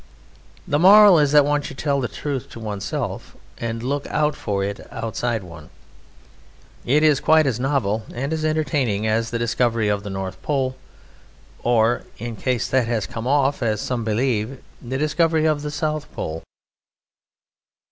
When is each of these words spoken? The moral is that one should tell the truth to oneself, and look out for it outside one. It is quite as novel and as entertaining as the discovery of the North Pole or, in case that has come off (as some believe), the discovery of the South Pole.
The 0.67 0.79
moral 0.79 1.19
is 1.19 1.31
that 1.31 1.45
one 1.45 1.61
should 1.61 1.77
tell 1.77 2.01
the 2.01 2.07
truth 2.07 2.49
to 2.49 2.59
oneself, 2.59 3.37
and 3.59 3.83
look 3.83 4.07
out 4.07 4.35
for 4.35 4.63
it 4.63 4.79
outside 4.91 5.43
one. 5.43 5.69
It 6.83 7.03
is 7.03 7.19
quite 7.19 7.45
as 7.45 7.59
novel 7.59 8.05
and 8.11 8.33
as 8.33 8.43
entertaining 8.43 9.05
as 9.05 9.29
the 9.29 9.37
discovery 9.37 9.89
of 9.89 10.01
the 10.01 10.09
North 10.09 10.41
Pole 10.41 10.75
or, 11.61 12.01
in 12.17 12.35
case 12.35 12.67
that 12.67 12.87
has 12.87 13.05
come 13.05 13.27
off 13.27 13.61
(as 13.61 13.79
some 13.79 14.03
believe), 14.03 14.59
the 14.81 14.97
discovery 14.97 15.45
of 15.45 15.61
the 15.61 15.69
South 15.69 16.11
Pole. 16.13 16.41